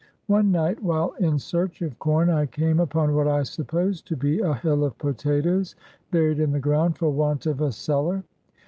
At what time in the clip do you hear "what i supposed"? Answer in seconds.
3.13-4.07